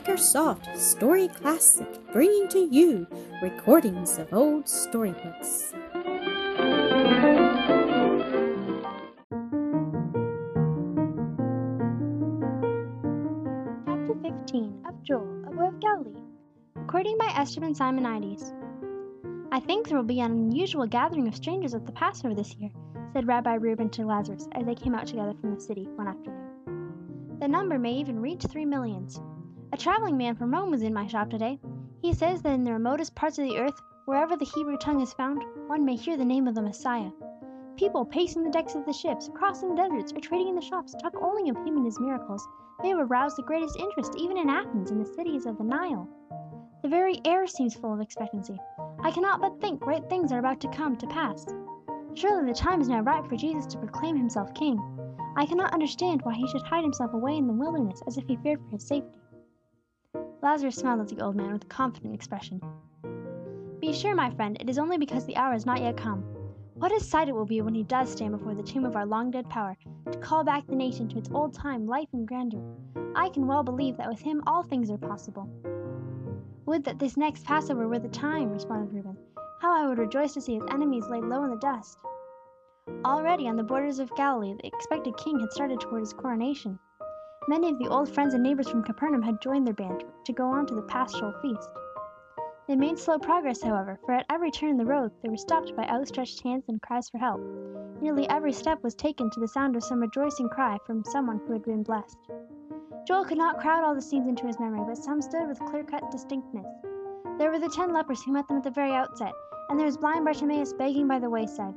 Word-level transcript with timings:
Makersoft 0.00 0.74
Story 0.78 1.28
Classic, 1.28 1.86
bringing 2.10 2.48
to 2.48 2.58
you 2.58 3.06
recordings 3.42 4.16
of 4.16 4.32
old 4.32 4.66
storybooks. 4.66 5.74
Chapter 13.84 14.14
15 14.22 14.84
of 14.88 15.02
Joel, 15.02 15.44
a 15.46 15.50
Boy 15.50 15.68
of 15.68 15.78
Galilee. 15.80 16.22
Recording 16.76 17.18
by 17.18 17.30
Esteban 17.36 17.74
Simonides. 17.74 18.54
I 19.52 19.60
think 19.60 19.86
there 19.86 19.98
will 19.98 20.04
be 20.04 20.20
an 20.20 20.32
unusual 20.32 20.86
gathering 20.86 21.28
of 21.28 21.36
strangers 21.36 21.74
at 21.74 21.84
the 21.84 21.92
Passover 21.92 22.34
this 22.34 22.54
year, 22.54 22.70
said 23.12 23.28
Rabbi 23.28 23.56
Reuben 23.56 23.90
to 23.90 24.06
Lazarus 24.06 24.48
as 24.52 24.64
they 24.64 24.74
came 24.74 24.94
out 24.94 25.08
together 25.08 25.34
from 25.38 25.54
the 25.54 25.60
city 25.60 25.86
one 25.96 26.08
afternoon. 26.08 27.38
The 27.38 27.48
number 27.48 27.78
may 27.78 27.92
even 27.92 28.18
reach 28.18 28.44
three 28.44 28.64
millions. 28.64 29.20
A 29.72 29.76
traveling 29.76 30.16
man 30.16 30.34
from 30.34 30.52
Rome 30.52 30.72
was 30.72 30.82
in 30.82 30.92
my 30.92 31.06
shop 31.06 31.30
today. 31.30 31.60
He 32.02 32.12
says 32.12 32.42
that 32.42 32.54
in 32.54 32.64
the 32.64 32.72
remotest 32.72 33.14
parts 33.14 33.38
of 33.38 33.44
the 33.46 33.56
earth, 33.56 33.80
wherever 34.04 34.36
the 34.36 34.44
Hebrew 34.44 34.76
tongue 34.76 35.00
is 35.00 35.12
found, 35.12 35.44
one 35.68 35.84
may 35.84 35.94
hear 35.94 36.16
the 36.16 36.24
name 36.24 36.48
of 36.48 36.56
the 36.56 36.62
Messiah. 36.62 37.12
People 37.76 38.04
pacing 38.04 38.42
the 38.42 38.50
decks 38.50 38.74
of 38.74 38.84
the 38.84 38.92
ships, 38.92 39.30
crossing 39.32 39.68
the 39.68 39.80
deserts, 39.80 40.12
or 40.12 40.18
trading 40.18 40.48
in 40.48 40.54
the 40.56 40.60
shops 40.60 40.96
talk 41.00 41.14
only 41.22 41.48
of 41.50 41.56
him 41.58 41.76
and 41.76 41.84
his 41.84 42.00
miracles. 42.00 42.48
They 42.82 42.88
have 42.88 42.98
aroused 42.98 43.36
the 43.36 43.44
greatest 43.44 43.76
interest 43.76 44.16
even 44.18 44.38
in 44.38 44.50
Athens 44.50 44.90
and 44.90 45.00
the 45.00 45.14
cities 45.14 45.46
of 45.46 45.56
the 45.56 45.62
Nile. 45.62 46.08
The 46.82 46.88
very 46.88 47.20
air 47.24 47.46
seems 47.46 47.76
full 47.76 47.94
of 47.94 48.00
expectancy. 48.00 48.58
I 49.04 49.12
cannot 49.12 49.40
but 49.40 49.60
think 49.60 49.78
great 49.78 50.08
things 50.10 50.32
are 50.32 50.40
about 50.40 50.60
to 50.62 50.68
come 50.70 50.96
to 50.96 51.06
pass. 51.06 51.46
Surely 52.14 52.50
the 52.50 52.58
time 52.58 52.80
is 52.80 52.88
now 52.88 53.02
ripe 53.02 53.28
for 53.28 53.36
Jesus 53.36 53.66
to 53.66 53.78
proclaim 53.78 54.16
himself 54.16 54.52
king. 54.52 54.82
I 55.36 55.46
cannot 55.46 55.72
understand 55.72 56.22
why 56.22 56.34
he 56.34 56.48
should 56.48 56.62
hide 56.62 56.82
himself 56.82 57.14
away 57.14 57.36
in 57.36 57.46
the 57.46 57.52
wilderness 57.52 58.02
as 58.08 58.18
if 58.18 58.26
he 58.26 58.34
feared 58.34 58.60
for 58.60 58.70
his 58.70 58.84
safety. 58.84 59.19
Lazarus 60.42 60.76
smiled 60.76 61.00
at 61.00 61.08
the 61.08 61.22
old 61.22 61.36
man 61.36 61.52
with 61.52 61.64
a 61.64 61.66
confident 61.66 62.14
expression. 62.14 62.62
Be 63.78 63.92
sure, 63.92 64.14
my 64.14 64.30
friend, 64.30 64.56
it 64.58 64.70
is 64.70 64.78
only 64.78 64.96
because 64.96 65.26
the 65.26 65.36
hour 65.36 65.52
has 65.52 65.66
not 65.66 65.80
yet 65.82 65.96
come. 65.96 66.24
What 66.74 66.92
a 66.92 67.00
sight 67.00 67.28
it 67.28 67.34
will 67.34 67.44
be 67.44 67.60
when 67.60 67.74
he 67.74 67.82
does 67.82 68.10
stand 68.10 68.32
before 68.32 68.54
the 68.54 68.62
tomb 68.62 68.86
of 68.86 68.96
our 68.96 69.04
long 69.04 69.30
dead 69.30 69.50
power, 69.50 69.76
to 70.10 70.18
call 70.18 70.42
back 70.42 70.66
the 70.66 70.74
nation 70.74 71.08
to 71.08 71.18
its 71.18 71.28
old 71.30 71.52
time 71.52 71.86
life 71.86 72.08
and 72.14 72.26
grandeur. 72.26 72.62
I 73.14 73.28
can 73.28 73.46
well 73.46 73.62
believe 73.62 73.98
that 73.98 74.08
with 74.08 74.20
him 74.20 74.42
all 74.46 74.62
things 74.62 74.90
are 74.90 74.96
possible. 74.96 75.46
Would 76.64 76.84
that 76.84 76.98
this 76.98 77.18
next 77.18 77.44
Passover 77.44 77.86
were 77.86 77.98
the 77.98 78.08
time, 78.08 78.50
responded 78.50 78.94
Reuben. 78.94 79.18
How 79.60 79.76
I 79.76 79.86
would 79.86 79.98
rejoice 79.98 80.32
to 80.34 80.40
see 80.40 80.54
his 80.54 80.64
enemies 80.70 81.08
laid 81.10 81.24
low 81.24 81.44
in 81.44 81.50
the 81.50 81.56
dust. 81.56 81.98
Already 83.04 83.46
on 83.46 83.56
the 83.56 83.62
borders 83.62 83.98
of 83.98 84.14
Galilee, 84.14 84.54
the 84.54 84.66
expected 84.66 85.18
king 85.18 85.38
had 85.38 85.52
started 85.52 85.80
toward 85.80 86.00
his 86.00 86.14
coronation. 86.14 86.78
Many 87.50 87.68
of 87.68 87.80
the 87.80 87.88
old 87.88 88.08
friends 88.08 88.32
and 88.34 88.44
neighbors 88.44 88.68
from 88.70 88.84
Capernaum 88.84 89.22
had 89.22 89.42
joined 89.42 89.66
their 89.66 89.74
band 89.74 90.04
to 90.24 90.32
go 90.32 90.44
on 90.44 90.66
to 90.66 90.74
the 90.76 90.82
paschal 90.82 91.34
feast. 91.42 91.68
They 92.68 92.76
made 92.76 92.96
slow 92.96 93.18
progress, 93.18 93.60
however, 93.60 93.98
for 94.06 94.14
at 94.14 94.24
every 94.30 94.52
turn 94.52 94.70
in 94.70 94.76
the 94.76 94.84
road 94.84 95.10
they 95.20 95.28
were 95.28 95.36
stopped 95.36 95.74
by 95.74 95.84
outstretched 95.88 96.44
hands 96.44 96.66
and 96.68 96.80
cries 96.80 97.10
for 97.10 97.18
help. 97.18 97.40
Nearly 98.00 98.28
every 98.28 98.52
step 98.52 98.84
was 98.84 98.94
taken 98.94 99.30
to 99.30 99.40
the 99.40 99.48
sound 99.48 99.74
of 99.74 99.82
some 99.82 99.98
rejoicing 99.98 100.48
cry 100.48 100.78
from 100.86 101.02
someone 101.02 101.40
who 101.44 101.52
had 101.52 101.64
been 101.64 101.82
blessed. 101.82 102.18
Joel 103.04 103.24
could 103.24 103.38
not 103.38 103.58
crowd 103.58 103.82
all 103.82 103.96
the 103.96 104.00
scenes 104.00 104.28
into 104.28 104.46
his 104.46 104.60
memory, 104.60 104.84
but 104.86 104.96
some 104.96 105.20
stood 105.20 105.48
with 105.48 105.58
clear-cut 105.58 106.08
distinctness. 106.12 106.68
There 107.36 107.50
were 107.50 107.58
the 107.58 107.74
ten 107.74 107.92
lepers 107.92 108.22
who 108.22 108.30
met 108.30 108.46
them 108.46 108.58
at 108.58 108.62
the 108.62 108.70
very 108.70 108.92
outset, 108.92 109.32
and 109.70 109.76
there 109.76 109.86
was 109.86 109.96
blind 109.96 110.24
Bartimaeus 110.24 110.74
begging 110.74 111.08
by 111.08 111.18
the 111.18 111.28
wayside. 111.28 111.74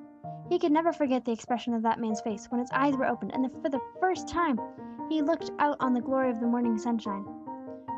He 0.49 0.59
could 0.59 0.71
never 0.71 0.93
forget 0.93 1.25
the 1.25 1.31
expression 1.31 1.73
of 1.73 1.81
that 1.81 1.99
man's 1.99 2.21
face 2.21 2.45
when 2.51 2.59
his 2.59 2.69
eyes 2.71 2.95
were 2.95 3.07
opened, 3.07 3.31
and 3.33 3.51
for 3.63 3.69
the 3.69 3.81
first 3.99 4.27
time 4.27 4.59
he 5.09 5.21
looked 5.21 5.51
out 5.59 5.77
on 5.79 5.93
the 5.93 6.01
glory 6.01 6.29
of 6.29 6.39
the 6.39 6.47
morning 6.47 6.77
sunshine. 6.77 7.25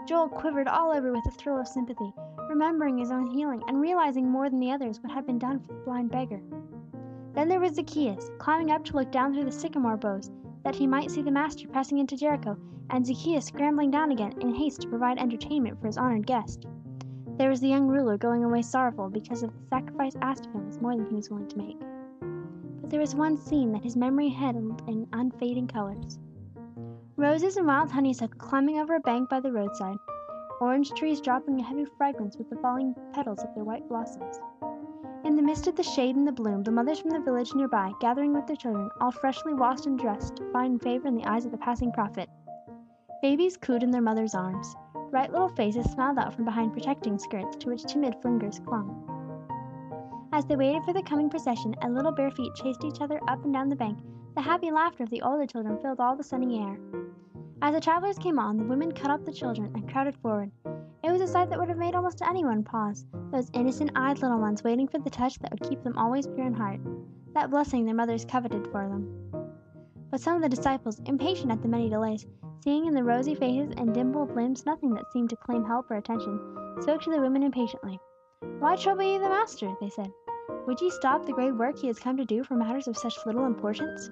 Joel 0.07 0.29
quivered 0.29 0.67
all 0.67 0.91
over 0.91 1.11
with 1.11 1.25
a 1.27 1.31
thrill 1.31 1.59
of 1.59 1.67
sympathy, 1.67 2.13
remembering 2.49 2.97
his 2.97 3.11
own 3.11 3.25
healing, 3.27 3.63
and 3.67 3.81
realizing 3.81 4.29
more 4.29 4.49
than 4.49 4.59
the 4.59 4.71
others 4.71 4.99
what 5.01 5.11
had 5.11 5.25
been 5.25 5.39
done 5.39 5.59
for 5.59 5.73
the 5.73 5.79
blind 5.79 6.11
beggar. 6.11 6.41
Then 7.33 7.49
there 7.49 7.59
was 7.59 7.73
Zacchaeus, 7.73 8.31
climbing 8.37 8.71
up 8.71 8.85
to 8.85 8.95
look 8.95 9.11
down 9.11 9.33
through 9.33 9.45
the 9.45 9.51
sycamore 9.51 9.97
boughs, 9.97 10.31
that 10.63 10.75
he 10.75 10.87
might 10.87 11.11
see 11.11 11.21
the 11.21 11.31
Master 11.31 11.67
passing 11.67 11.97
into 11.97 12.15
Jericho, 12.15 12.57
and 12.89 13.05
Zacchaeus 13.05 13.45
scrambling 13.45 13.91
down 13.91 14.11
again 14.11 14.33
in 14.41 14.53
haste 14.53 14.81
to 14.81 14.87
provide 14.87 15.17
entertainment 15.17 15.79
for 15.79 15.87
his 15.87 15.97
honored 15.97 16.25
guest. 16.25 16.65
There 17.37 17.49
was 17.49 17.59
the 17.59 17.67
young 17.67 17.87
ruler 17.87 18.17
going 18.17 18.43
away 18.43 18.61
sorrowful 18.61 19.09
because 19.09 19.43
of 19.43 19.51
the 19.51 19.67
sacrifice 19.69 20.15
asked 20.21 20.45
of 20.45 20.53
him 20.53 20.65
was 20.65 20.79
more 20.79 20.95
than 20.95 21.05
he 21.07 21.15
was 21.15 21.29
willing 21.29 21.49
to 21.49 21.57
make. 21.57 21.79
But 22.81 22.89
there 22.89 23.01
was 23.01 23.15
one 23.15 23.37
scene 23.37 23.73
that 23.73 23.83
his 23.83 23.97
memory 23.97 24.29
held 24.29 24.81
in 24.87 25.07
unfading 25.11 25.67
colors. 25.67 26.19
Roses 27.17 27.55
and 27.55 27.65
wild 27.65 27.89
honeysuckle 27.91 28.37
climbing 28.37 28.77
over 28.77 28.95
a 28.95 28.99
bank 28.99 29.29
by 29.29 29.39
the 29.39 29.49
roadside, 29.49 29.95
orange 30.59 30.91
trees 30.91 31.21
dropping 31.21 31.57
a 31.57 31.63
heavy 31.63 31.85
fragrance 31.97 32.35
with 32.35 32.49
the 32.49 32.57
falling 32.57 32.93
petals 33.13 33.39
of 33.39 33.55
their 33.55 33.63
white 33.63 33.87
blossoms. 33.87 34.41
In 35.23 35.37
the 35.37 35.41
midst 35.41 35.65
of 35.67 35.77
the 35.77 35.83
shade 35.83 36.17
and 36.17 36.27
the 36.27 36.33
bloom, 36.33 36.63
the 36.63 36.71
mothers 36.71 36.99
from 36.99 37.11
the 37.11 37.21
village 37.21 37.55
near 37.55 37.69
by, 37.69 37.93
gathering 38.01 38.33
with 38.33 38.47
their 38.47 38.57
children, 38.57 38.89
all 38.99 39.11
freshly 39.11 39.53
washed 39.53 39.85
and 39.85 39.97
dressed, 39.97 40.35
to 40.35 40.51
find 40.51 40.81
favor 40.81 41.07
in 41.07 41.15
the 41.15 41.23
eyes 41.23 41.45
of 41.45 41.51
the 41.51 41.57
passing 41.57 41.89
prophet. 41.93 42.29
Babies 43.21 43.55
cooed 43.55 43.81
in 43.81 43.91
their 43.91 44.01
mothers' 44.01 44.35
arms. 44.35 44.75
Bright 45.09 45.31
little 45.31 45.47
faces 45.47 45.89
smiled 45.89 46.17
out 46.17 46.33
from 46.33 46.43
behind 46.43 46.73
protecting 46.73 47.17
skirts 47.17 47.55
to 47.55 47.69
which 47.69 47.85
timid 47.85 48.15
fingers 48.21 48.59
clung. 48.59 48.91
As 50.33 50.45
they 50.45 50.57
waited 50.57 50.83
for 50.83 50.91
the 50.91 51.01
coming 51.01 51.29
procession, 51.29 51.77
and 51.81 51.95
little 51.95 52.11
bare 52.11 52.31
feet 52.31 52.53
chased 52.55 52.83
each 52.83 52.99
other 52.99 53.21
up 53.29 53.41
and 53.45 53.53
down 53.53 53.69
the 53.69 53.75
bank, 53.77 53.99
the 54.35 54.41
happy 54.41 54.69
laughter 54.69 55.03
of 55.03 55.09
the 55.09 55.21
older 55.21 55.47
children 55.47 55.79
filled 55.81 56.01
all 56.01 56.17
the 56.17 56.23
sunny 56.23 56.59
air. 56.59 56.77
As 57.61 57.73
the 57.73 57.79
travelers 57.79 58.17
came 58.17 58.37
on, 58.37 58.57
the 58.57 58.65
women 58.65 58.91
caught 58.91 59.11
up 59.11 59.25
the 59.25 59.31
children 59.31 59.71
and 59.75 59.89
crowded 59.89 60.15
forward. 60.17 60.51
It 61.03 61.11
was 61.11 61.21
a 61.21 61.27
sight 61.27 61.49
that 61.49 61.59
would 61.59 61.69
have 61.69 61.77
made 61.77 61.95
almost 61.95 62.21
anyone 62.21 62.63
pause, 62.63 63.05
those 63.31 63.49
innocent 63.53 63.91
eyed 63.95 64.21
little 64.21 64.39
ones 64.39 64.63
waiting 64.63 64.87
for 64.87 64.99
the 64.99 65.09
touch 65.09 65.39
that 65.39 65.51
would 65.51 65.69
keep 65.69 65.81
them 65.81 65.97
always 65.97 66.27
pure 66.27 66.45
in 66.45 66.53
heart, 66.53 66.81
that 67.33 67.49
blessing 67.49 67.85
their 67.85 67.95
mothers 67.95 68.25
coveted 68.25 68.67
for 68.67 68.87
them. 68.87 69.31
But 70.11 70.19
some 70.19 70.35
of 70.35 70.41
the 70.41 70.49
disciples, 70.49 70.99
impatient 71.05 71.51
at 71.51 71.61
the 71.61 71.67
many 71.67 71.89
delays, 71.89 72.27
seeing 72.61 72.87
in 72.87 72.93
the 72.93 73.03
rosy 73.03 73.35
faces 73.35 73.73
and 73.77 73.93
dimpled 73.93 74.35
limbs 74.35 74.65
nothing 74.65 74.93
that 74.93 75.11
seemed 75.13 75.29
to 75.29 75.37
claim 75.37 75.63
help 75.63 75.89
or 75.89 75.95
attention, 75.95 76.39
spoke 76.81 77.01
to 77.03 77.11
the 77.11 77.21
women 77.21 77.43
impatiently. 77.43 77.99
Why 78.59 78.75
trouble 78.75 79.03
ye 79.03 79.17
the 79.17 79.29
Master? 79.29 79.73
they 79.79 79.89
said. 79.89 80.11
Would 80.67 80.81
ye 80.81 80.89
stop 80.89 81.25
the 81.25 81.33
great 81.33 81.55
work 81.55 81.77
he 81.77 81.87
has 81.87 81.99
come 81.99 82.17
to 82.17 82.25
do 82.25 82.43
for 82.43 82.55
matters 82.55 82.87
of 82.87 82.97
such 82.97 83.25
little 83.25 83.45
importance? 83.45 84.09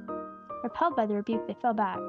Repelled 0.63 0.95
by 0.95 1.05
the 1.05 1.15
rebuke, 1.15 1.45
they 1.45 1.55
fell 1.55 1.73
back. 1.73 1.99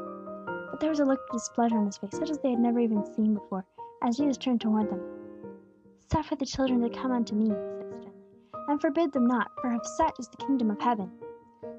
But 0.74 0.80
there 0.80 0.90
was 0.90 0.98
a 0.98 1.04
look 1.04 1.20
of 1.20 1.36
displeasure 1.36 1.78
on 1.78 1.86
his 1.86 1.98
face, 1.98 2.18
such 2.18 2.30
as 2.30 2.38
they 2.38 2.50
had 2.50 2.58
never 2.58 2.80
even 2.80 3.06
seen 3.06 3.32
before, 3.32 3.64
as 4.02 4.16
Jesus 4.16 4.36
turned 4.36 4.60
toward 4.60 4.90
them. 4.90 5.00
Suffer 6.10 6.34
the 6.34 6.44
children 6.44 6.80
to 6.80 6.88
come 6.88 7.12
unto 7.12 7.36
me, 7.36 7.44
he 7.44 7.50
said 7.52 7.86
sternly, 7.86 8.10
and 8.66 8.80
forbid 8.80 9.12
them 9.12 9.28
not, 9.28 9.52
for 9.60 9.72
of 9.72 9.86
such 9.86 10.18
is 10.18 10.26
the 10.26 10.44
kingdom 10.44 10.72
of 10.72 10.80
heaven. 10.80 11.12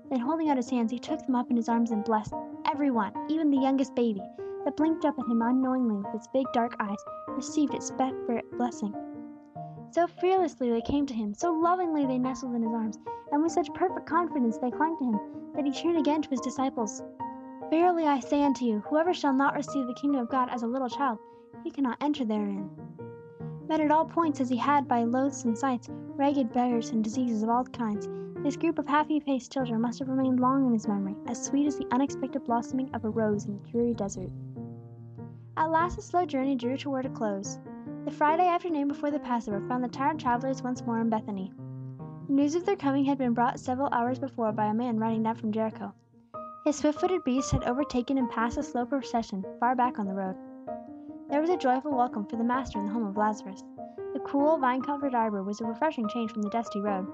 Then 0.09 0.21
holding 0.21 0.47
out 0.47 0.55
his 0.55 0.69
hands, 0.69 0.91
he 0.91 0.97
took 0.97 1.19
them 1.25 1.35
up 1.35 1.49
in 1.49 1.57
his 1.57 1.67
arms 1.67 1.91
and 1.91 2.05
blessed 2.05 2.35
every 2.71 2.89
one, 2.89 3.11
even 3.27 3.51
the 3.51 3.59
youngest 3.59 3.93
baby, 3.95 4.21
that 4.63 4.77
blinked 4.77 5.03
up 5.03 5.19
at 5.19 5.27
him 5.27 5.41
unknowingly 5.41 5.97
with 5.97 6.15
its 6.15 6.29
big 6.31 6.45
dark 6.53 6.77
eyes, 6.79 7.03
received 7.27 7.73
its 7.73 7.89
separate 7.89 8.49
blessing. 8.57 8.95
So 9.91 10.07
fearlessly 10.07 10.69
they 10.69 10.79
came 10.79 11.05
to 11.07 11.13
him, 11.13 11.33
so 11.33 11.51
lovingly 11.51 12.05
they 12.05 12.17
nestled 12.17 12.55
in 12.55 12.63
his 12.63 12.71
arms, 12.73 12.97
and 13.33 13.43
with 13.43 13.51
such 13.51 13.73
perfect 13.73 14.05
confidence 14.05 14.57
they 14.57 14.71
clung 14.71 14.97
to 14.99 15.03
him, 15.03 15.19
that 15.53 15.65
he 15.65 15.71
turned 15.73 15.97
again 15.97 16.21
to 16.21 16.29
his 16.29 16.39
disciples. 16.39 17.03
Verily 17.69 18.05
I 18.05 18.19
say 18.19 18.43
unto 18.43 18.63
you, 18.63 18.79
whoever 18.81 19.13
shall 19.13 19.33
not 19.33 19.55
receive 19.55 19.87
the 19.87 19.93
kingdom 19.93 20.21
of 20.21 20.29
God 20.29 20.49
as 20.49 20.61
a 20.61 20.67
little 20.67 20.89
child, 20.89 21.17
he 21.63 21.71
cannot 21.71 21.97
enter 21.99 22.23
therein. 22.23 22.69
Met 23.67 23.79
at 23.79 23.91
all 23.91 24.05
points 24.05 24.39
as 24.39 24.49
he 24.49 24.57
had 24.57 24.87
by 24.87 25.03
loathsome 25.03 25.55
sights, 25.55 25.89
ragged 26.15 26.53
beggars 26.53 26.91
and 26.91 27.03
diseases 27.03 27.41
of 27.41 27.49
all 27.49 27.63
kinds, 27.63 28.07
this 28.43 28.55
group 28.55 28.77
of 28.77 28.87
happy 28.87 29.19
faced 29.19 29.51
children 29.51 29.81
must 29.81 29.97
have 29.97 30.07
remained 30.07 30.39
long 30.39 30.67
in 30.67 30.73
his 30.73 30.87
memory, 30.87 31.15
as 31.25 31.43
sweet 31.43 31.65
as 31.65 31.77
the 31.77 31.87
unexpected 31.91 32.43
blossoming 32.43 32.93
of 32.93 33.03
a 33.03 33.09
rose 33.09 33.45
in 33.45 33.55
a 33.55 33.71
dreary 33.71 33.95
desert. 33.95 34.29
At 35.57 35.71
last 35.71 35.95
the 35.95 36.03
slow 36.03 36.25
journey 36.27 36.53
drew 36.53 36.77
toward 36.77 37.07
a 37.07 37.09
close. 37.09 37.57
The 38.05 38.11
Friday 38.11 38.47
afternoon 38.47 38.87
before 38.87 39.09
the 39.09 39.19
Passover 39.19 39.67
found 39.67 39.83
the 39.83 39.87
tired 39.87 40.19
travelers 40.19 40.61
once 40.61 40.85
more 40.85 40.99
in 40.99 41.09
Bethany. 41.09 41.51
News 42.27 42.53
of 42.53 42.67
their 42.67 42.75
coming 42.75 43.05
had 43.05 43.17
been 43.17 43.33
brought 43.33 43.59
several 43.59 43.89
hours 43.91 44.19
before 44.19 44.51
by 44.51 44.67
a 44.67 44.73
man 44.75 44.99
riding 44.99 45.23
down 45.23 45.33
from 45.33 45.51
Jericho. 45.51 45.91
His 46.65 46.77
swift-footed 46.77 47.23
beast 47.23 47.51
had 47.51 47.63
overtaken 47.65 48.17
and 48.17 48.27
passed 48.27 48.55
the 48.55 48.63
slow 48.63 48.87
procession 48.87 49.45
far 49.59 49.75
back 49.75 49.99
on 49.99 50.07
the 50.07 50.15
road. 50.15 50.35
There 51.29 51.39
was 51.39 51.51
a 51.51 51.57
joyful 51.57 51.91
welcome 51.95 52.25
for 52.25 52.37
the 52.37 52.43
Master 52.43 52.79
in 52.79 52.87
the 52.87 52.91
home 52.91 53.05
of 53.05 53.17
Lazarus. 53.17 53.63
The 54.13 54.19
cool, 54.21 54.57
vine-covered 54.57 55.13
arbor 55.13 55.43
was 55.43 55.61
a 55.61 55.65
refreshing 55.65 56.09
change 56.09 56.31
from 56.31 56.41
the 56.41 56.49
dusty 56.49 56.81
road. 56.81 57.05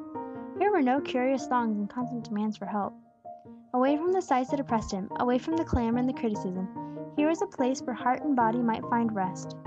Here 0.58 0.72
were 0.72 0.82
no 0.82 1.02
curious 1.02 1.48
throngs 1.48 1.78
and 1.78 1.90
constant 1.90 2.24
demands 2.24 2.56
for 2.56 2.66
help. 2.66 2.94
Away 3.74 3.98
from 3.98 4.14
the 4.14 4.22
sights 4.22 4.52
that 4.52 4.62
oppressed 4.62 4.94
him, 4.94 5.10
away 5.20 5.38
from 5.38 5.58
the 5.58 5.66
clamor 5.66 6.00
and 6.00 6.08
the 6.08 6.14
criticism, 6.14 6.70
here 7.18 7.28
was 7.28 7.42
a 7.42 7.48
place 7.48 7.82
where 7.82 7.94
heart 7.94 8.24
and 8.24 8.38
body 8.38 8.60
might 8.60 8.86
find 8.90 9.14
rest. 9.14 9.58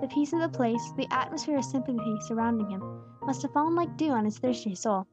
The 0.00 0.08
peace 0.08 0.32
of 0.32 0.40
the 0.40 0.48
place, 0.48 0.92
the 0.96 1.08
atmosphere 1.10 1.58
of 1.58 1.64
sympathy 1.66 2.16
surrounding 2.22 2.70
him, 2.70 2.82
must 3.20 3.42
have 3.42 3.52
fallen 3.52 3.74
like 3.74 3.98
dew 3.98 4.12
on 4.12 4.24
his 4.24 4.38
thirsty 4.38 4.74
soul. 4.74 5.06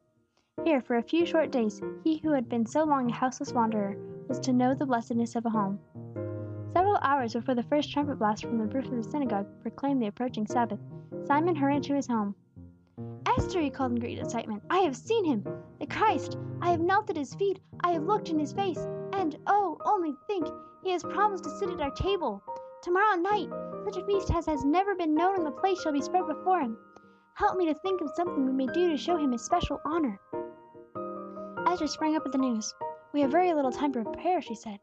Here, 0.64 0.80
for 0.80 0.96
a 0.96 1.02
few 1.02 1.26
short 1.26 1.50
days, 1.50 1.82
he 2.04 2.16
who 2.16 2.30
had 2.32 2.48
been 2.48 2.64
so 2.64 2.84
long 2.84 3.10
a 3.10 3.12
houseless 3.12 3.52
wanderer 3.52 3.98
was 4.28 4.40
to 4.40 4.52
know 4.54 4.72
the 4.72 4.86
blessedness 4.86 5.36
of 5.36 5.44
a 5.44 5.50
home. 5.50 5.78
Several 6.72 6.96
hours 7.02 7.34
before 7.34 7.54
the 7.54 7.62
first 7.62 7.92
trumpet 7.92 8.18
blast 8.18 8.46
from 8.46 8.56
the 8.56 8.64
roof 8.64 8.86
of 8.86 8.96
the 8.96 9.02
synagogue 9.02 9.46
proclaimed 9.60 10.00
the 10.00 10.06
approaching 10.06 10.46
Sabbath, 10.46 10.80
Simon 11.26 11.54
hurried 11.54 11.82
to 11.82 11.94
his 11.94 12.06
home. 12.06 12.34
Esther, 13.26 13.60
he 13.60 13.68
called 13.68 13.92
in 13.92 14.00
great 14.00 14.18
excitement, 14.18 14.62
I 14.70 14.78
have 14.78 14.96
seen 14.96 15.26
him! 15.26 15.44
The 15.80 15.86
Christ! 15.86 16.38
I 16.62 16.70
have 16.70 16.80
knelt 16.80 17.10
at 17.10 17.16
his 17.16 17.34
feet, 17.34 17.60
I 17.80 17.92
have 17.92 18.04
looked 18.04 18.30
in 18.30 18.38
his 18.38 18.54
face, 18.54 18.88
and 19.12 19.36
oh, 19.46 19.76
only 19.84 20.14
think, 20.26 20.48
he 20.82 20.92
has 20.92 21.02
promised 21.02 21.44
to 21.44 21.58
sit 21.58 21.68
at 21.68 21.82
our 21.82 21.90
table! 21.90 22.42
Tomorrow 22.82 23.16
night, 23.16 23.50
such 23.84 23.98
a 23.98 24.06
feast 24.06 24.30
as 24.32 24.46
has 24.46 24.64
never 24.64 24.94
been 24.94 25.14
known 25.14 25.36
in 25.36 25.44
the 25.44 25.50
place 25.50 25.82
shall 25.82 25.92
be 25.92 26.00
spread 26.00 26.26
before 26.26 26.60
him. 26.60 26.78
Help 27.34 27.58
me 27.58 27.66
to 27.66 27.74
think 27.74 28.00
of 28.00 28.10
something 28.14 28.46
we 28.46 28.52
may 28.52 28.72
do 28.72 28.88
to 28.88 28.96
show 28.96 29.18
him 29.18 29.32
his 29.32 29.44
special 29.44 29.78
honor. 29.84 30.18
Esther 31.74 31.88
sprang 31.88 32.14
up 32.14 32.24
at 32.24 32.30
the 32.30 32.38
news. 32.38 32.72
We 33.12 33.20
have 33.22 33.32
very 33.32 33.52
little 33.52 33.72
time 33.72 33.92
to 33.94 34.04
prepare, 34.04 34.40
she 34.40 34.54
said. 34.54 34.78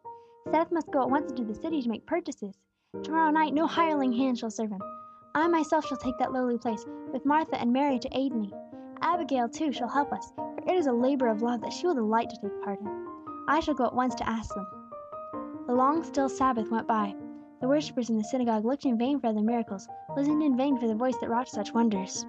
Seth 0.52 0.74
must 0.74 0.92
go 0.92 1.02
at 1.02 1.10
once 1.10 1.32
into 1.32 1.46
the 1.46 1.56
city 1.56 1.82
to 1.82 1.88
make 1.88 2.06
purchases. 2.06 2.54
Tomorrow 3.02 3.32
night 3.32 3.54
no 3.54 3.66
hireling 3.66 4.12
hand 4.12 4.38
shall 4.38 4.52
serve 4.52 4.72
him. 4.72 4.82
I 5.34 5.48
myself 5.48 5.88
shall 5.88 5.96
take 5.96 6.18
that 6.18 6.34
lowly 6.34 6.58
place, 6.58 6.86
with 7.14 7.26
Martha 7.26 7.58
and 7.58 7.72
Mary 7.72 7.98
to 7.98 8.10
aid 8.12 8.36
me. 8.36 8.52
Abigail, 9.02 9.48
too, 9.48 9.72
shall 9.72 9.88
help 9.88 10.12
us, 10.12 10.34
for 10.36 10.60
it 10.68 10.76
is 10.76 10.88
a 10.88 10.92
labor 10.92 11.28
of 11.28 11.42
love 11.42 11.62
that 11.62 11.72
she 11.72 11.88
will 11.88 11.94
delight 11.94 12.30
to 12.30 12.36
take 12.42 12.62
part 12.62 12.82
in. 12.82 13.08
I 13.48 13.62
shall 13.62 13.74
go 13.74 13.86
at 13.86 13.96
once 13.96 14.16
to 14.16 14.28
ask 14.28 14.54
them. 14.54 14.68
The 15.68 15.74
long, 15.74 16.04
still 16.04 16.28
Sabbath 16.28 16.70
went 16.70 16.90
by. 16.90 17.16
The 17.62 17.70
worshippers 17.70 18.10
in 18.10 18.18
the 18.18 18.26
synagogue 18.26 18.66
looked 18.66 18.84
in 18.84 18.98
vain 18.98 19.22
for 19.22 19.28
other 19.28 19.40
miracles, 19.40 19.88
listened 20.18 20.44
in 20.44 20.58
vain 20.58 20.78
for 20.78 20.90
the 20.90 20.96
voice 20.96 21.16
that 21.22 21.30
wrought 21.30 21.48
such 21.48 21.74
wonders. 21.74 22.26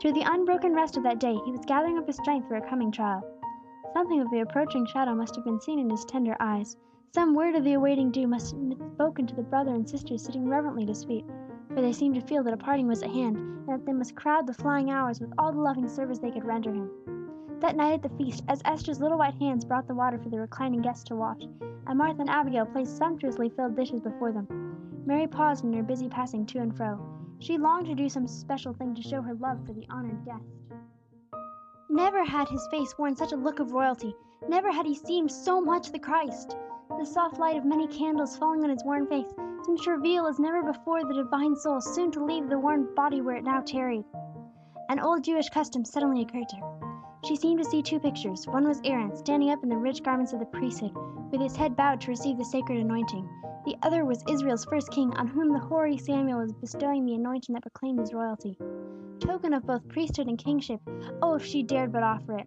Through 0.00 0.14
the 0.14 0.32
unbroken 0.32 0.72
rest 0.72 0.96
of 0.96 1.02
that 1.02 1.20
day, 1.20 1.36
he 1.44 1.50
was 1.50 1.66
gathering 1.66 1.98
up 1.98 2.06
his 2.06 2.16
strength 2.16 2.48
for 2.48 2.56
a 2.56 2.66
coming 2.66 2.90
trial. 2.90 3.22
Something 3.94 4.20
of 4.20 4.28
the 4.32 4.40
approaching 4.40 4.84
shadow 4.86 5.14
must 5.14 5.36
have 5.36 5.44
been 5.44 5.60
seen 5.60 5.78
in 5.78 5.88
his 5.88 6.04
tender 6.04 6.36
eyes. 6.40 6.76
Some 7.14 7.32
word 7.32 7.54
of 7.54 7.62
the 7.62 7.74
awaiting 7.74 8.10
doom 8.10 8.30
must 8.30 8.50
have 8.50 8.68
been 8.68 8.92
spoken 8.94 9.24
to 9.28 9.36
the 9.36 9.42
brother 9.44 9.72
and 9.72 9.88
sisters 9.88 10.20
sitting 10.20 10.48
reverently 10.48 10.82
at 10.82 10.88
his 10.88 11.04
feet, 11.04 11.24
for 11.68 11.80
they 11.80 11.92
seemed 11.92 12.16
to 12.16 12.20
feel 12.20 12.42
that 12.42 12.52
a 12.52 12.56
parting 12.56 12.88
was 12.88 13.04
at 13.04 13.12
hand, 13.12 13.36
and 13.36 13.68
that 13.68 13.86
they 13.86 13.92
must 13.92 14.16
crowd 14.16 14.48
the 14.48 14.52
flying 14.52 14.90
hours 14.90 15.20
with 15.20 15.32
all 15.38 15.52
the 15.52 15.60
loving 15.60 15.88
service 15.88 16.18
they 16.18 16.32
could 16.32 16.44
render 16.44 16.74
him. 16.74 16.90
That 17.60 17.76
night 17.76 17.92
at 17.92 18.02
the 18.02 18.16
feast, 18.16 18.42
as 18.48 18.62
Esther's 18.64 19.00
little 19.00 19.16
white 19.16 19.36
hands 19.36 19.64
brought 19.64 19.86
the 19.86 19.94
water 19.94 20.18
for 20.18 20.28
the 20.28 20.40
reclining 20.40 20.82
guests 20.82 21.04
to 21.04 21.14
wash, 21.14 21.42
and 21.86 21.96
Martha 21.96 22.20
and 22.20 22.30
Abigail 22.30 22.66
placed 22.66 22.96
sumptuously 22.96 23.50
filled 23.50 23.76
dishes 23.76 24.00
before 24.00 24.32
them, 24.32 24.48
Mary 25.06 25.28
paused 25.28 25.62
in 25.64 25.72
her 25.72 25.84
busy 25.84 26.08
passing 26.08 26.44
to 26.46 26.58
and 26.58 26.76
fro. 26.76 26.98
She 27.38 27.58
longed 27.58 27.86
to 27.86 27.94
do 27.94 28.08
some 28.08 28.26
special 28.26 28.72
thing 28.72 28.96
to 28.96 29.02
show 29.02 29.22
her 29.22 29.34
love 29.34 29.64
for 29.64 29.72
the 29.72 29.86
honored 29.88 30.24
guest. 30.24 30.42
Never 31.94 32.24
had 32.24 32.48
his 32.48 32.66
face 32.72 32.98
worn 32.98 33.14
such 33.14 33.30
a 33.30 33.36
look 33.36 33.60
of 33.60 33.70
royalty; 33.70 34.16
never 34.48 34.72
had 34.72 34.84
he 34.84 34.96
seemed 34.96 35.30
so 35.30 35.60
much 35.60 35.92
the 35.92 35.98
Christ. 36.00 36.56
The 36.98 37.04
soft 37.04 37.38
light 37.38 37.56
of 37.56 37.64
many 37.64 37.86
candles 37.86 38.36
falling 38.36 38.64
on 38.64 38.70
his 38.70 38.84
worn 38.84 39.06
face 39.06 39.32
seemed 39.62 39.78
to 39.82 39.92
reveal 39.92 40.26
as 40.26 40.40
never 40.40 40.64
before 40.64 41.04
the 41.04 41.14
divine 41.14 41.54
soul 41.54 41.80
soon 41.80 42.10
to 42.10 42.24
leave 42.24 42.48
the 42.48 42.58
worn 42.58 42.92
body 42.96 43.20
where 43.20 43.36
it 43.36 43.44
now 43.44 43.60
tarried. 43.60 44.04
An 44.88 44.98
old 44.98 45.22
Jewish 45.22 45.48
custom 45.50 45.84
suddenly 45.84 46.22
occurred 46.22 46.48
to 46.48 46.56
her. 46.56 46.80
She 47.26 47.36
seemed 47.36 47.62
to 47.62 47.70
see 47.70 47.80
two 47.80 48.00
pictures; 48.00 48.44
one 48.48 48.66
was 48.66 48.80
Aaron, 48.84 49.14
standing 49.14 49.50
up 49.50 49.62
in 49.62 49.68
the 49.68 49.76
rich 49.76 50.02
garments 50.02 50.32
of 50.32 50.40
the 50.40 50.46
priesthood, 50.46 50.96
with 51.30 51.40
his 51.40 51.54
head 51.54 51.76
bowed 51.76 52.00
to 52.00 52.10
receive 52.10 52.38
the 52.38 52.44
sacred 52.44 52.80
anointing; 52.80 53.28
the 53.64 53.76
other 53.84 54.04
was 54.04 54.24
Israel's 54.28 54.64
first 54.64 54.90
king, 54.90 55.14
on 55.16 55.28
whom 55.28 55.52
the 55.52 55.60
hoary 55.60 55.96
Samuel 55.96 56.40
was 56.40 56.52
bestowing 56.54 57.04
the 57.04 57.14
anointing 57.14 57.52
that 57.52 57.62
proclaimed 57.62 58.00
his 58.00 58.12
royalty. 58.12 58.58
Token 59.24 59.54
of 59.54 59.66
both 59.66 59.88
priesthood 59.88 60.28
and 60.28 60.36
kingship, 60.36 60.82
oh, 61.22 61.34
if 61.36 61.44
she 61.46 61.62
dared 61.62 61.92
but 61.92 62.02
offer 62.02 62.36
it! 62.36 62.46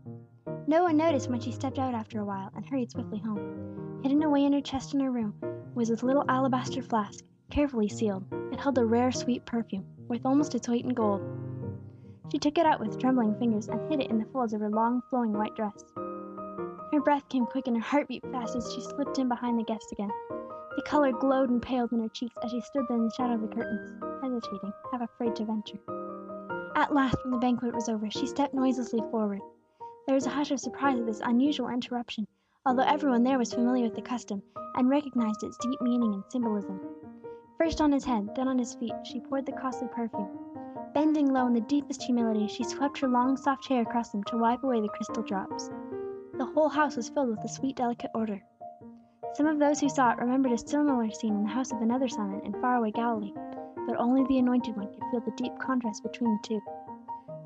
No 0.67 0.83
one 0.83 0.95
noticed 0.95 1.27
when 1.27 1.39
she 1.39 1.51
stepped 1.51 1.79
out 1.79 1.95
after 1.95 2.19
a 2.19 2.25
while, 2.25 2.51
and 2.55 2.63
hurried 2.63 2.91
swiftly 2.91 3.17
home. 3.17 3.99
Hidden 4.03 4.21
away 4.21 4.45
in 4.45 4.53
her 4.53 4.61
chest 4.61 4.93
in 4.93 4.99
her 4.99 5.09
room 5.09 5.33
was 5.73 5.89
a 5.89 6.05
little 6.05 6.23
alabaster 6.29 6.83
flask, 6.83 7.25
carefully 7.49 7.87
sealed; 7.89 8.25
it 8.51 8.59
held 8.59 8.77
a 8.77 8.85
rare, 8.85 9.11
sweet 9.11 9.43
perfume, 9.43 9.87
worth 10.07 10.23
almost 10.23 10.53
its 10.53 10.69
weight 10.69 10.85
in 10.85 10.93
gold. 10.93 11.21
She 12.31 12.37
took 12.37 12.59
it 12.59 12.67
out 12.67 12.79
with 12.79 12.99
trembling 12.99 13.35
fingers, 13.39 13.69
and 13.69 13.89
hid 13.89 14.01
it 14.01 14.11
in 14.11 14.19
the 14.19 14.25
folds 14.25 14.53
of 14.53 14.61
her 14.61 14.69
long, 14.69 15.01
flowing 15.09 15.33
white 15.33 15.55
dress. 15.55 15.83
Her 15.95 17.01
breath 17.03 17.27
came 17.27 17.47
quick 17.47 17.65
and 17.65 17.75
her 17.75 17.83
heart 17.83 18.07
beat 18.07 18.23
fast 18.31 18.55
as 18.55 18.71
she 18.71 18.81
slipped 18.81 19.17
in 19.17 19.27
behind 19.27 19.57
the 19.57 19.63
guests 19.63 19.91
again. 19.91 20.11
The 20.75 20.83
color 20.83 21.11
glowed 21.11 21.49
and 21.49 21.59
paled 21.59 21.91
in 21.91 22.01
her 22.01 22.09
cheeks 22.09 22.35
as 22.43 22.51
she 22.51 22.61
stood 22.61 22.85
there 22.87 22.97
in 22.97 23.05
the 23.05 23.13
shadow 23.17 23.33
of 23.33 23.41
the 23.41 23.47
curtains, 23.47 23.99
hesitating, 24.21 24.73
half 24.91 25.01
afraid 25.01 25.35
to 25.37 25.45
venture. 25.45 25.79
At 26.77 26.93
last, 26.93 27.17
when 27.23 27.31
the 27.31 27.39
banquet 27.39 27.73
was 27.73 27.89
over, 27.89 28.07
she 28.11 28.27
stepped 28.27 28.53
noiselessly 28.53 29.01
forward. 29.09 29.41
There 30.05 30.13
was 30.13 30.27
a 30.27 30.29
hush 30.29 30.51
of 30.51 30.59
surprise 30.59 30.99
at 30.99 31.07
this 31.07 31.23
unusual 31.25 31.69
interruption, 31.69 32.27
although 32.67 32.83
every 32.83 33.09
one 33.09 33.23
there 33.23 33.39
was 33.39 33.51
familiar 33.51 33.85
with 33.85 33.95
the 33.95 34.01
custom, 34.03 34.43
and 34.75 34.87
recognized 34.87 35.41
its 35.41 35.57
deep 35.57 35.81
meaning 35.81 36.13
and 36.13 36.23
symbolism. 36.29 36.79
First 37.57 37.81
on 37.81 37.91
his 37.91 38.05
head, 38.05 38.29
then 38.35 38.47
on 38.47 38.59
his 38.59 38.75
feet, 38.75 38.93
she 39.01 39.19
poured 39.19 39.47
the 39.47 39.53
costly 39.53 39.87
perfume. 39.87 40.29
Bending 40.93 41.33
low 41.33 41.47
in 41.47 41.53
the 41.53 41.61
deepest 41.61 42.03
humility, 42.03 42.45
she 42.47 42.63
swept 42.63 42.99
her 42.99 43.07
long 43.07 43.37
soft 43.37 43.67
hair 43.67 43.81
across 43.81 44.11
them 44.11 44.23
to 44.25 44.37
wipe 44.37 44.63
away 44.63 44.79
the 44.79 44.87
crystal 44.87 45.23
drops. 45.23 45.71
The 46.35 46.45
whole 46.45 46.69
house 46.69 46.95
was 46.95 47.09
filled 47.09 47.29
with 47.29 47.41
the 47.41 47.49
sweet 47.49 47.75
delicate 47.75 48.11
odor. 48.13 48.43
Some 49.33 49.47
of 49.47 49.57
those 49.57 49.79
who 49.79 49.89
saw 49.89 50.11
it 50.11 50.19
remembered 50.19 50.51
a 50.51 50.59
similar 50.59 51.09
scene 51.09 51.33
in 51.33 51.41
the 51.41 51.49
house 51.49 51.71
of 51.71 51.81
another 51.81 52.07
Simon 52.07 52.41
in 52.41 52.53
far 52.61 52.75
away 52.75 52.91
Galilee, 52.91 53.33
but 53.87 53.95
only 53.97 54.23
the 54.25 54.37
anointed 54.37 54.75
one 54.75 54.87
could 54.93 55.03
feel 55.09 55.21
the 55.21 55.31
deep 55.31 55.57
contrast 55.57 56.03
between 56.03 56.29
the 56.33 56.39
two. 56.43 56.61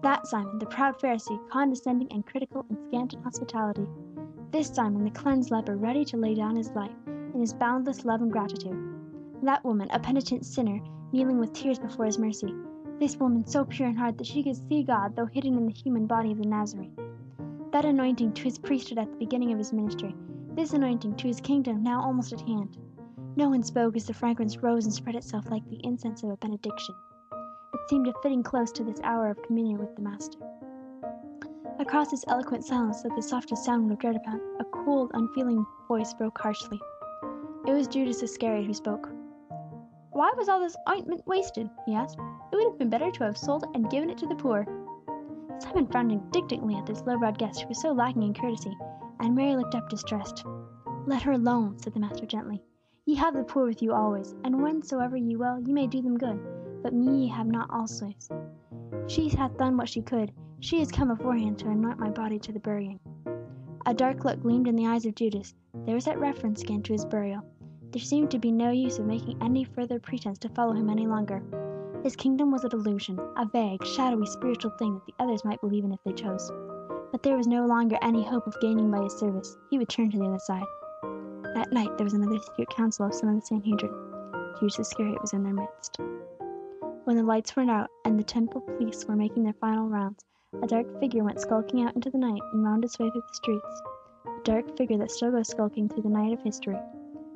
That 0.01 0.25
Simon, 0.25 0.57
the 0.57 0.65
proud 0.65 0.97
Pharisee, 0.97 1.39
condescending 1.49 2.11
and 2.11 2.25
critical 2.25 2.65
and 2.67 2.77
scant 2.87 3.13
in 3.13 3.21
hospitality; 3.21 3.85
this 4.49 4.67
Simon, 4.67 5.03
the 5.05 5.11
cleansed 5.11 5.51
leper, 5.51 5.77
ready 5.77 6.03
to 6.05 6.17
lay 6.17 6.33
down 6.33 6.55
his 6.55 6.71
life, 6.71 6.95
in 7.05 7.39
his 7.39 7.53
boundless 7.53 8.03
love 8.03 8.21
and 8.23 8.31
gratitude; 8.31 8.75
that 9.43 9.63
woman, 9.63 9.87
a 9.91 9.99
penitent 9.99 10.43
sinner, 10.43 10.81
kneeling 11.11 11.37
with 11.37 11.53
tears 11.53 11.77
before 11.77 12.05
his 12.05 12.17
mercy. 12.17 12.53
This 12.99 13.17
woman 13.17 13.45
so 13.45 13.63
pure 13.63 13.89
in 13.89 13.95
heart 13.95 14.17
that 14.17 14.27
she 14.27 14.41
could 14.43 14.57
see 14.57 14.81
God 14.83 15.15
though 15.15 15.27
hidden 15.27 15.55
in 15.57 15.67
the 15.67 15.73
human 15.73 16.07
body 16.07 16.31
of 16.31 16.39
the 16.39 16.47
Nazarene. 16.47 16.95
That 17.71 17.85
anointing 17.85 18.33
to 18.33 18.43
his 18.43 18.57
priesthood 18.57 18.97
at 18.97 19.11
the 19.11 19.17
beginning 19.17 19.51
of 19.51 19.59
his 19.59 19.71
ministry; 19.73 20.15
this 20.55 20.73
anointing 20.73 21.15
to 21.17 21.27
his 21.27 21.39
kingdom 21.39 21.83
now 21.83 22.01
almost 22.01 22.33
at 22.33 22.41
hand. 22.41 22.77
No 23.37 23.49
one 23.49 23.63
spoke 23.63 23.95
as 23.95 24.05
the 24.05 24.13
fragrance 24.13 24.57
rose 24.57 24.85
and 24.85 24.93
spread 24.93 25.15
itself 25.15 25.49
like 25.49 25.67
the 25.69 25.79
incense 25.85 26.21
of 26.21 26.31
a 26.31 26.37
benediction. 26.37 26.93
It 27.73 27.89
seemed 27.89 28.07
a 28.07 28.13
fitting 28.21 28.43
close 28.43 28.73
to 28.73 28.83
this 28.83 28.99
hour 29.03 29.29
of 29.29 29.41
communion 29.41 29.79
with 29.79 29.95
the 29.95 30.01
Master. 30.01 30.37
Across 31.79 32.11
this 32.11 32.25
eloquent 32.27 32.65
silence 32.65 33.01
that 33.03 33.15
the 33.15 33.21
softest 33.21 33.63
sound 33.63 33.89
would 33.89 34.03
have 34.03 34.17
upon, 34.17 34.41
a 34.59 34.65
cold, 34.65 35.11
unfeeling 35.13 35.65
voice 35.87 36.13
broke 36.13 36.37
harshly. 36.39 36.79
It 37.65 37.71
was 37.71 37.87
Judas 37.87 38.21
Iscariot 38.21 38.65
who 38.65 38.73
spoke. 38.73 39.09
"Why 40.11 40.31
was 40.35 40.49
all 40.49 40.59
this 40.59 40.75
ointment 40.89 41.25
wasted?" 41.25 41.69
he 41.85 41.95
asked. 41.95 42.19
"It 42.51 42.55
would 42.57 42.65
have 42.65 42.77
been 42.77 42.89
better 42.89 43.11
to 43.11 43.23
have 43.23 43.37
sold 43.37 43.63
it 43.63 43.69
and 43.73 43.89
given 43.89 44.09
it 44.09 44.17
to 44.17 44.27
the 44.27 44.35
poor." 44.35 44.67
Simon 45.59 45.87
frowned 45.87 46.11
indignantly 46.11 46.75
at 46.75 46.85
this 46.85 47.03
low 47.05 47.17
browed 47.17 47.37
guest 47.37 47.61
who 47.61 47.69
was 47.69 47.81
so 47.81 47.93
lacking 47.93 48.23
in 48.23 48.33
courtesy, 48.33 48.77
and 49.21 49.33
Mary 49.33 49.55
looked 49.55 49.75
up 49.75 49.87
distressed. 49.87 50.43
"Let 51.05 51.21
her 51.21 51.31
alone," 51.31 51.79
said 51.79 51.93
the 51.93 51.99
Master 52.01 52.25
gently. 52.25 52.61
"Ye 53.11 53.17
have 53.17 53.33
the 53.33 53.43
poor 53.43 53.65
with 53.65 53.81
you 53.83 53.91
always, 53.91 54.33
and 54.45 54.55
whensoever 54.61 55.17
ye 55.17 55.35
will 55.35 55.59
ye 55.59 55.73
may 55.73 55.85
do 55.85 56.01
them 56.01 56.17
good; 56.17 56.39
but 56.81 56.93
me 56.93 57.23
ye 57.23 57.27
have 57.27 57.45
not 57.45 57.69
always. 57.69 58.29
She 59.05 59.27
hath 59.27 59.57
done 59.57 59.75
what 59.75 59.89
she 59.89 60.01
could; 60.01 60.31
she 60.61 60.79
is 60.79 60.93
come 60.93 61.09
beforehand 61.09 61.59
to 61.59 61.67
anoint 61.69 61.99
my 61.99 62.09
body 62.09 62.39
to 62.39 62.53
the 62.53 62.59
burying." 62.61 63.01
A 63.85 63.93
dark 63.93 64.23
look 64.23 64.39
gleamed 64.41 64.69
in 64.69 64.77
the 64.77 64.87
eyes 64.87 65.05
of 65.05 65.15
Judas; 65.15 65.53
there 65.85 65.93
was 65.95 66.05
that 66.05 66.21
reference 66.21 66.61
again 66.61 66.83
to 66.83 66.93
his 66.93 67.03
burial. 67.03 67.41
There 67.91 68.01
seemed 68.01 68.31
to 68.31 68.39
be 68.39 68.49
no 68.49 68.69
use 68.71 68.97
of 68.97 69.05
making 69.05 69.43
any 69.43 69.65
further 69.65 69.99
pretence 69.99 70.39
to 70.39 70.47
follow 70.47 70.71
him 70.71 70.89
any 70.89 71.05
longer. 71.05 71.43
His 72.03 72.15
kingdom 72.15 72.49
was 72.49 72.63
a 72.63 72.69
delusion, 72.69 73.19
a 73.35 73.45
vague, 73.45 73.83
shadowy 73.83 74.25
spiritual 74.27 74.71
thing 74.79 74.93
that 74.93 75.05
the 75.05 75.13
others 75.21 75.43
might 75.43 75.59
believe 75.59 75.83
in 75.83 75.91
if 75.91 76.01
they 76.05 76.13
chose. 76.13 76.49
But 77.11 77.23
there 77.23 77.35
was 77.35 77.45
no 77.45 77.65
longer 77.65 77.97
any 78.01 78.23
hope 78.23 78.47
of 78.47 78.57
gaining 78.61 78.89
by 78.89 79.03
his 79.03 79.19
service; 79.19 79.57
he 79.69 79.77
would 79.77 79.89
turn 79.89 80.11
to 80.11 80.17
the 80.17 80.27
other 80.27 80.39
side. 80.39 80.63
That 81.53 81.71
night 81.71 81.97
there 81.97 82.05
was 82.05 82.13
another 82.13 82.39
secret 82.39 82.69
council 82.69 83.05
of 83.05 83.13
some 83.13 83.29
of 83.29 83.35
the 83.35 83.45
Sanhedrin. 83.45 83.93
Judas 84.59 84.79
Iscariot 84.79 85.21
was 85.21 85.33
in 85.33 85.43
their 85.43 85.53
midst. 85.53 85.97
When 87.03 87.17
the 87.17 87.23
lights 87.23 87.55
went 87.55 87.69
out, 87.69 87.89
and 88.05 88.17
the 88.17 88.23
temple 88.23 88.61
police 88.61 89.05
were 89.05 89.15
making 89.15 89.43
their 89.43 89.53
final 89.53 89.89
rounds, 89.89 90.23
a 90.61 90.67
dark 90.67 90.99
figure 90.99 91.23
went 91.23 91.41
skulking 91.41 91.83
out 91.83 91.95
into 91.95 92.09
the 92.09 92.17
night 92.17 92.41
and 92.53 92.63
wound 92.63 92.85
its 92.85 92.99
way 92.99 93.09
through 93.09 93.21
the 93.21 93.33
streets; 93.33 93.81
a 94.27 94.43
dark 94.43 94.77
figure 94.77 94.97
that 94.97 95.11
still 95.11 95.31
goes 95.31 95.49
skulking 95.49 95.89
through 95.89 96.03
the 96.03 96.09
night 96.09 96.33
of 96.33 96.41
history 96.41 96.77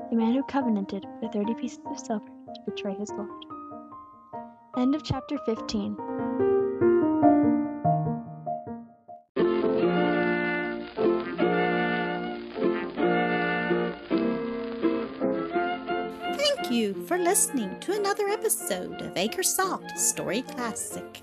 the 0.09 0.15
man 0.15 0.33
who 0.33 0.43
covenanted 0.43 1.05
for 1.19 1.29
thirty 1.29 1.53
pieces 1.55 1.79
of 1.87 1.99
silver 1.99 2.25
to 2.25 2.61
betray 2.65 2.93
his 2.93 3.09
Lord. 3.11 3.29
End 4.77 4.93
of 4.93 5.03
chapter 5.03 5.37
15. 5.45 5.95
For 17.05 17.19
listening 17.19 17.79
to 17.81 17.93
another 17.93 18.29
episode 18.29 18.99
of 19.01 19.15
Acre 19.15 19.43
Story 19.95 20.41
Classic. 20.41 21.21